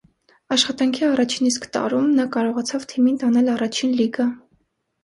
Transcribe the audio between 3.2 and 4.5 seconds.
տանել առաջին լիգա։